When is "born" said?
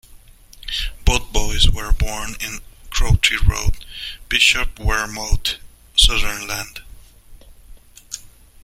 1.91-2.35